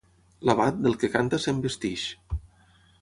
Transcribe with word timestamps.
L'abat, 0.49 0.79
del 0.85 0.97
que 1.03 1.09
canta, 1.17 1.41
se'n 1.45 1.63
vesteix. 1.67 2.07